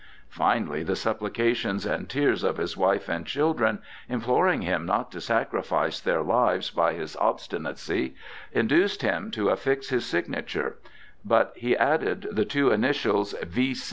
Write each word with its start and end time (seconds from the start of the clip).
Finally 0.31 0.81
the 0.81 0.95
supplications 0.95 1.85
and 1.85 2.09
tears 2.09 2.43
of 2.43 2.57
his 2.57 2.75
wife 2.75 3.07
and 3.07 3.27
children, 3.27 3.77
imploring 4.09 4.63
him 4.63 4.83
not 4.83 5.11
to 5.11 5.21
sacrifice 5.21 5.99
their 5.99 6.23
lives 6.23 6.71
by 6.71 6.93
his 6.95 7.15
obstinacy, 7.17 8.15
induced 8.51 9.03
him 9.03 9.29
to 9.29 9.49
affix 9.49 9.89
his 9.89 10.03
signature, 10.03 10.77
but 11.23 11.53
he 11.55 11.77
added 11.77 12.27
the 12.31 12.45
two 12.45 12.71
initials 12.71 13.33
V. 13.43 13.75